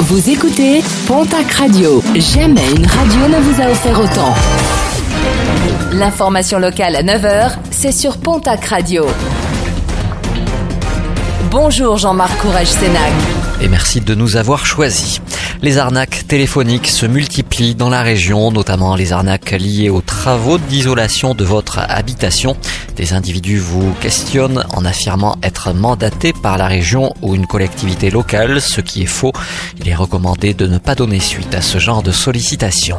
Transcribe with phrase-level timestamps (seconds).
[0.00, 2.02] Vous écoutez Pontac Radio.
[2.14, 4.34] Jamais une radio ne vous a offert autant.
[5.92, 9.06] L'information locale à 9h, c'est sur Pontac Radio.
[11.50, 13.12] Bonjour Jean-Marc Courage Sénac.
[13.62, 15.20] Et merci de nous avoir choisis.
[15.62, 21.34] Les arnaques téléphoniques se multiplient dans la région, notamment les arnaques liées aux travaux d'isolation
[21.34, 22.56] de votre habitation.
[22.96, 28.60] Des individus vous questionnent en affirmant être mandatés par la région ou une collectivité locale,
[28.60, 29.32] ce qui est faux.
[29.80, 32.98] Il est recommandé de ne pas donner suite à ce genre de sollicitations.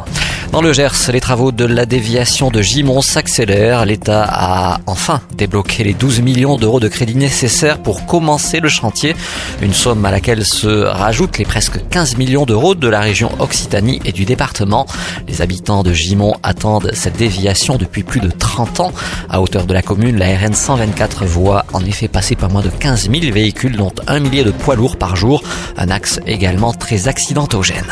[0.52, 3.86] Dans le Gers, les travaux de la déviation de Gimont s'accélèrent.
[3.86, 9.16] L'État a enfin débloqué les 12 millions d'euros de crédit nécessaires pour commencer le chantier.
[9.62, 14.02] Une somme à laquelle se rajoutent les presque 15 millions d'euros de la région Occitanie
[14.06, 14.86] et du département.
[15.28, 18.92] Les habitants de Gimont attendent cette déviation depuis plus de 30 ans.
[19.30, 22.70] À hauteur de la commune, la RN 124 voit en effet passer pas moins de
[22.70, 25.44] 15 000 véhicules, dont un millier de poids lourds par jour.
[25.78, 27.86] Un axe également très accidentogène.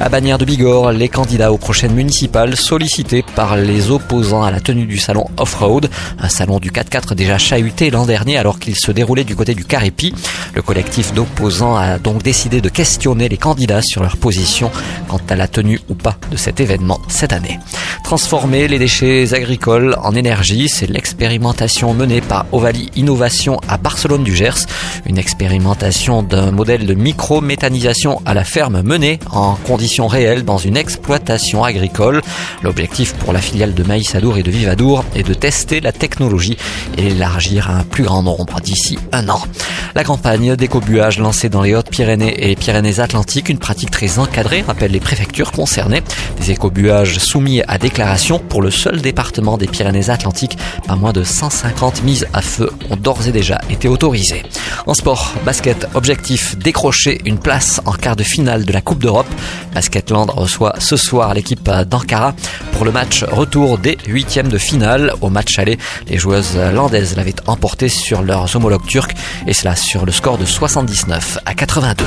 [0.00, 4.60] À Bagnères de Bigorre, les candidats aux prochaines municipales sollicités par les opposants à la
[4.60, 5.88] tenue du salon off-road,
[6.18, 9.64] un salon du 4x4 déjà chahuté l'an dernier alors qu'il se déroulait du côté du
[9.64, 10.14] Carépi.
[10.54, 14.70] Le collectif d'opposants a donc décidé de questionner les candidats sur leur position
[15.08, 17.60] quant à la tenue ou pas de cet événement cette année.
[18.02, 20.86] Transformer les déchets agricoles en énergie, c'est
[21.34, 24.66] l'expérimentation menée par Ovalie Innovation à Barcelone du Gers,
[25.04, 30.76] une expérimentation d'un modèle de micro-méthanisation à la ferme menée en conditions réelles dans une
[30.76, 32.22] exploitation agricole.
[32.62, 36.56] L'objectif pour la filiale de Maïs Adour et de Vivadour est de tester la technologie
[36.96, 39.42] et l'élargir à un plus grand nombre d'ici un an.
[39.96, 45.00] La campagne d'écobuage lancée dans les Hautes-Pyrénées et Pyrénées-Atlantiques, une pratique très encadrée, rappelle les
[45.00, 46.02] préfectures concernées.
[46.40, 50.58] Des écobuages soumis à déclaration pour le seul département des Pyrénées-Atlantiques.
[50.86, 54.42] Pas moins de 150 mises à feu ont d'ores et déjà été autorisées.
[54.86, 59.26] En sport, basket, objectif décrocher une place en quart de finale de la Coupe d'Europe.
[59.74, 62.34] Basketland reçoit ce soir l'équipe d'Ankara
[62.72, 65.12] pour le match retour des huitièmes de finale.
[65.20, 65.78] Au match aller,
[66.08, 69.14] les joueuses landaises l'avaient emporté sur leurs homologues turcs
[69.46, 72.04] et cela sur le score de 79 à 82.